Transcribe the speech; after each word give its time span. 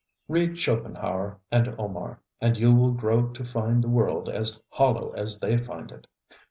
ŌĆØ 0.01 0.25
Read 0.33 0.59
Schopenhauer 0.59 1.37
and 1.51 1.75
Omar, 1.77 2.19
and 2.41 2.57
you 2.57 2.73
will 2.73 2.91
grow 2.93 3.27
to 3.27 3.43
find 3.43 3.83
the 3.83 3.87
world 3.87 4.29
as 4.29 4.59
hollow 4.69 5.11
as 5.11 5.39
they 5.39 5.57
find 5.57 5.91
it. 5.91 6.07